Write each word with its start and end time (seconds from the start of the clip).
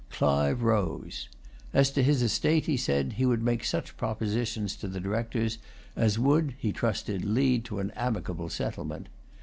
Clive 0.09 0.63
rose. 0.63 1.29
As 1.73 1.91
to 1.91 2.01
his 2.01 2.23
estate, 2.23 2.65
he 2.65 2.75
said, 2.75 3.13
he 3.17 3.25
would 3.27 3.43
make 3.43 3.63
such 3.63 3.97
propositions 3.97 4.75
to 4.77 4.87
the 4.87 4.99
Directors, 4.99 5.59
as 5.95 6.17
would, 6.17 6.55
he 6.57 6.71
trusted, 6.71 7.23
lead 7.23 7.65
to 7.65 7.77
an 7.77 7.91
amicable 7.91 8.49
settlement. 8.49 9.09